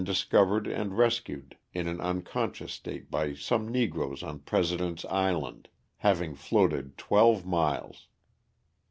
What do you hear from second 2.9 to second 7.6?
by some negroes on President's Island, having floated twelve